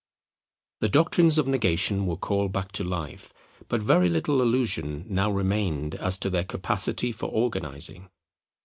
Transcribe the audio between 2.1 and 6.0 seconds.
called back to life; but very little illusion now remained